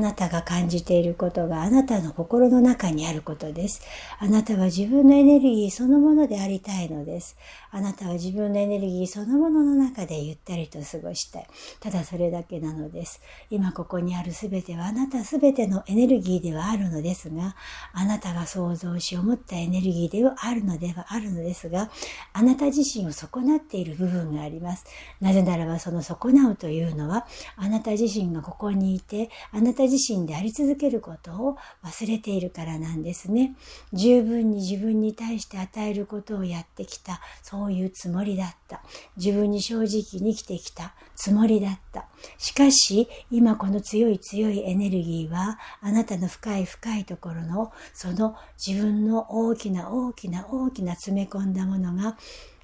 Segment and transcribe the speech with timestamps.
[0.00, 3.82] なたが感じていることがあなたの心の中にあることです。
[4.18, 7.36] あなたは自分のエネルギーそのものでありたいのです。
[7.70, 11.46] あなたは自分のエネルギーそのものの中でゆったりと過ごしたい。
[11.78, 13.20] ただそれだけなのです。
[13.50, 17.54] 今ここにあるすべてはあなたすべてのエネルギーではあるのですが、
[17.92, 21.90] あなたが想像し思ったエネルギーではあるのではあるのですが、
[22.32, 24.84] あなた自身を損なっている部分があります。
[25.20, 33.56] なぜならばその損なうというのは、あなた自身がここにいて、あなた自身であり続けることを忘れているからなんですね。
[33.92, 38.82] 十分に自分に対して与えることをやってきた、そういうつもりだった。
[39.16, 42.06] 自分に正直に生きてきたつもりだった。
[42.38, 52.16] しかし、今この強い強いエネルギーは、あなたの深い深いところの、その自分の大きな大きな大きな詰め込んだものが、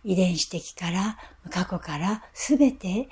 [0.04, 1.18] 遺伝子的から、
[1.50, 3.08] 過去からすべて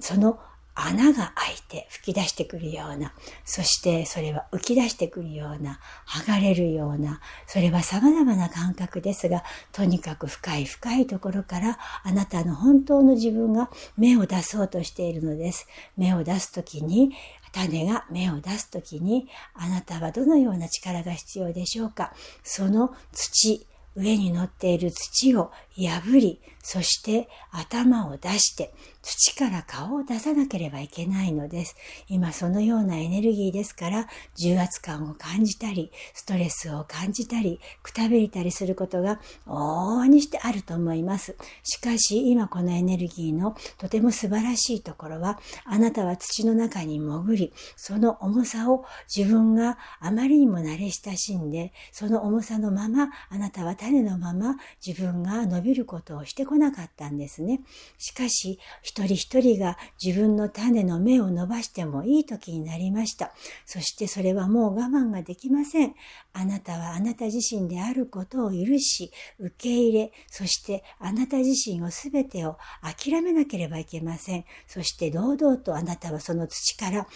[0.00, 0.38] その
[0.74, 3.12] 穴が開いて吹き出してくるような、
[3.44, 15.68] そしてそれは浮き出してくるような、剥がれるような、それは様々な感覚ですが、とにかく深い深いところからあなたの本当の自分が芽を出そうとしているのです。
[15.96, 17.12] 芽を出すときに、
[17.52, 31.76] 種が芽を出すときに、あなたはどのような力が必要でしょうかその土、上に乗っている土を破り、そして頭を出して、土から顔を出さなければいけないのです。
[32.08, 41.36] 今そのようなエネルギーですから、重圧感を感じたり、ストレスを感じたり、くたびれたりすることが往々にしてあると思います。
[41.62, 57.60] しかし、今このエネルギーのとても素晴らしいところは、あなたは土の中に潜り、その重さを自分があまりにも慣れ親しんで、その重さのまま、あなたは種のまま自分が伸びることをしてこなかったんですね。
[57.98, 63.32] しかし、一人一人が自分の種の芽を伸ばしてもいい時になりました。
[63.66, 65.94] そしてそれはもう我慢ができません。
[66.32, 74.44] あなたはあなた自身であることを許し、受け入れ、そしてあなた自身をすべてを諦めなければいけません。
[74.66, 77.06] そして堂々とあなたはその土から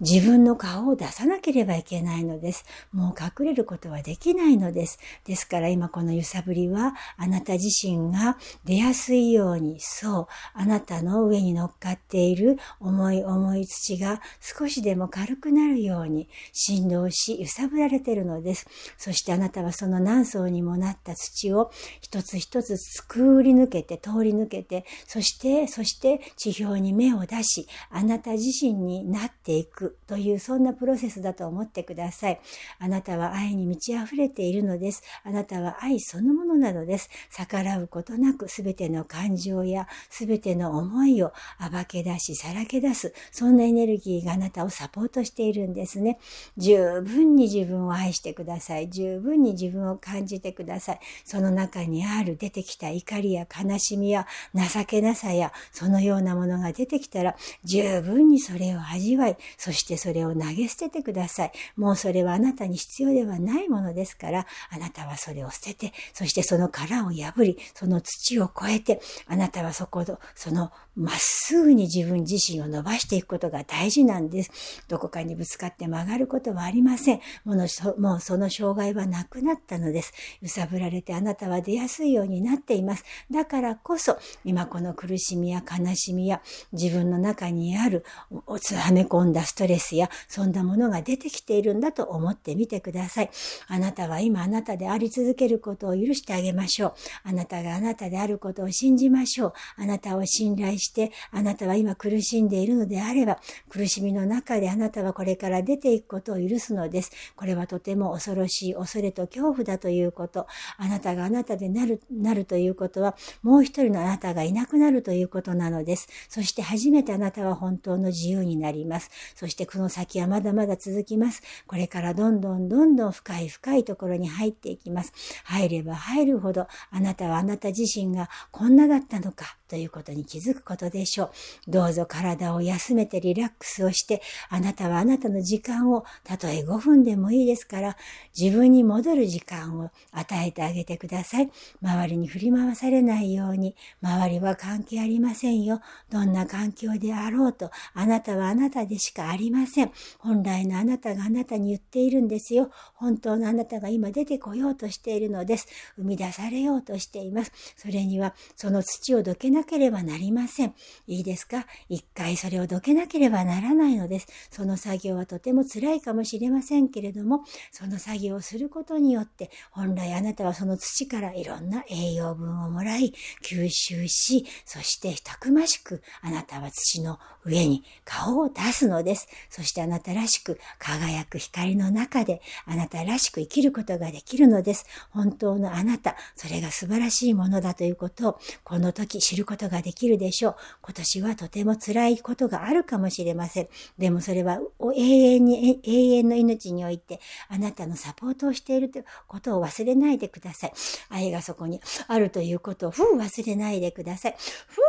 [0.00, 2.64] 自分の顔を出さなければいけないのです。
[2.92, 4.98] もう隠れることはできないのです。
[5.24, 18.66] ですから今この揺さぶりはあなた自身が出やすいように、そう、あなたの上に乗っかっている重い重い土が少しでも軽くなるように振動し揺さぶられているのです。
[18.96, 21.70] そしてあなたはその何層にもなった土を
[22.00, 32.40] 一つ一つ作り抜けて通り抜けて、そして、そして地表に目を出し、あなた自身になっていくというそんなプロセスだと思ってください。
[32.78, 35.02] あなたは愛に満ち溢れているのです。
[35.24, 37.10] あなたは愛そのものなのです。
[37.36, 43.12] 逆らうことなく全ての感情や全ての思いを暴け出しさらけ出す。
[43.32, 46.18] そんなエネルギーがあなたをサポートしているんですね。
[46.56, 48.88] 十分に自分を愛してください。
[48.88, 51.00] 十分に自分を感じてください。
[51.24, 61.52] その中にある出てきた怒りや悲しみや情けなさやそのようなものが出てきたら十分にそれを味わい、そしてそれを投げ捨ててください。
[61.76, 74.82] もうそれはあなたに必要ではないものですから、あなたはそれを捨てて、そしてその殻を破り、その土を越えて、あなたはそこの、そのまっすぐに自分自身を伸ばしていくことが大事なんです。
[74.88, 77.20] どこかにぶつかって曲がることはありません。
[77.44, 77.66] もの
[77.98, 80.12] もうその障害はなくなったのです。
[80.40, 83.04] 揺さぶられてあなたは出やすいようになっています。
[83.30, 86.40] だからこそ、今この苦しみや悲しみや
[86.72, 93.30] 自分の中にあるはめ込んだストレスやそんなものが出てきているんだと思ってみてください。
[93.68, 96.94] あなたは今あなたであり続けることを許してあげましょう。
[97.24, 99.52] あなたがあなたであることを信じましょう。
[99.76, 107.10] あなたを信頼して、あなたは今苦しんでいるのであれば、苦しみの中であなたはこれから出ていくことを許すのです。
[107.36, 110.46] これはとても恐ろしい恐れと恐怖だということ。
[110.78, 116.08] あなたがあなたでなる、なるということは、もう一人のあなたがいなくなるということなのです。
[116.30, 119.10] そして初めてあなたは本当の自由になります。
[119.34, 121.42] そしてこの先はまだまだ続きます。
[121.66, 125.12] これからどんどんどんどん深い深いところに入っていきます。
[125.44, 129.56] 入れば入るほど、あなたはあなた自身がこんなだったのか。
[129.68, 131.30] ということに気づくことでしょう。
[131.68, 137.96] どうぞ体を休めてリラックスをして、あなたはあなたの時間を、たとえ5分でもいいですから、
[138.38, 141.50] 自分に戻る時間を与えてあげてください。
[141.82, 145.80] 周りに振り回されないように、周りは関係ありませんよ。
[146.10, 149.92] どんな環境であろうと、あなたはあなたでしかありません。
[150.18, 152.70] 本来のあなたがあなたに言っているんですよ。
[152.94, 155.66] 本当のあなたが今出てこようとしているのです。
[155.96, 157.52] 生み出されようとしています。
[157.76, 160.74] それには、その土をどけなければなりません。
[161.06, 161.66] いいですか？
[161.88, 164.28] 一回それをどけなければならないのです。
[164.50, 179.26] その作業はとても辛いかもしれませんけれども、その作業をすることによって、本来あなたはその土からいろんな栄養分をもらい、吸収し、そしてたくましくあなたは土の上に顔を出すのです。
[179.48, 184.84] そしてあなたらしく輝く光の中であなたらしく生きることができるのです。
[185.10, 190.56] 本当のあなた、それが素晴らしいものだということをこの時知ることができるでしょう。
[190.82, 193.68] 今年はとても辛いことがあるかもしれません。
[193.96, 194.60] でもそれは
[194.94, 200.72] 永遠に、永遠の命においてあなたのサポートをしているということを忘れないでください。
[201.08, 204.36] 愛がそこにあるということをふう忘れないでください。
[204.68, 204.82] ふう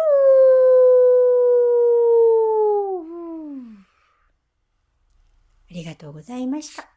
[5.70, 6.97] ありがとうございました。